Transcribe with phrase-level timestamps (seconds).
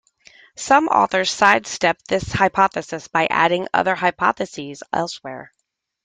[0.57, 5.53] Some authors sidestep this hypothesis by adding other hypotheses elsewhere.